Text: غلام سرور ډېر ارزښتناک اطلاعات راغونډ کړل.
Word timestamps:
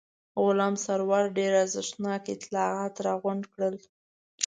غلام 0.43 0.73
سرور 0.85 1.23
ډېر 1.37 1.51
ارزښتناک 1.63 2.21
اطلاعات 2.35 2.93
راغونډ 3.07 3.43
کړل. 3.53 3.75